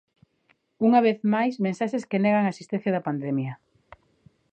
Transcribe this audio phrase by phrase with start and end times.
[0.87, 3.53] Unha vez máis mensaxes que negan a existencia da pandemia.